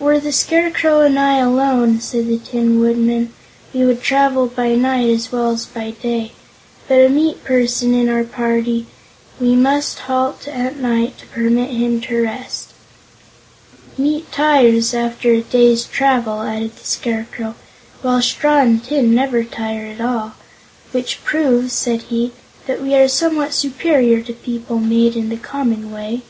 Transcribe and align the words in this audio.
"Were 0.00 0.18
the 0.18 0.32
Scarecrow 0.32 1.02
and 1.02 1.16
I 1.20 1.38
alone," 1.38 2.00
said 2.00 2.26
the 2.26 2.38
Tin 2.38 2.80
Woodman, 2.80 3.32
"we 3.72 3.84
would 3.86 4.02
travel 4.02 4.48
by 4.48 4.74
night 4.74 5.08
as 5.08 5.30
well 5.30 5.52
as 5.52 5.66
by 5.66 5.92
day; 5.92 6.32
but 6.88 6.96
with 6.96 7.06
a 7.06 7.08
meat 7.14 7.44
person 7.44 7.94
in 7.94 8.08
our 8.08 8.24
party, 8.24 8.88
we 9.40 9.54
must 9.54 10.00
halt 10.00 10.48
at 10.48 10.78
night 10.78 11.16
to 11.18 11.26
permit 11.26 11.70
him 11.70 12.00
to 12.00 12.20
rest." 12.24 12.70
"Meat 13.96 14.32
tires, 14.32 14.94
after 14.94 15.30
a 15.30 15.42
day's 15.42 15.84
travel," 15.84 16.42
added 16.42 16.74
the 16.74 16.84
Scarecrow, 16.84 17.54
"while 18.00 18.20
straw 18.20 18.62
and 18.62 18.82
tin 18.82 19.14
never 19.14 19.44
tire 19.44 19.86
at 19.86 20.00
all. 20.00 20.32
Which 20.90 21.22
proves," 21.24 21.72
said 21.72 22.02
he, 22.10 22.32
"that 22.66 22.82
we 22.82 22.94
are 22.96 23.06
somewhat 23.06 23.54
superior 23.54 24.22
to 24.22 24.32
people 24.32 24.80
made 24.80 25.14
in 25.14 25.28
the 25.28 25.36
common 25.36 25.92
way." 25.92 26.22